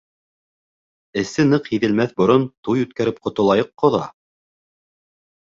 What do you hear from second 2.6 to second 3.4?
туй үткәреп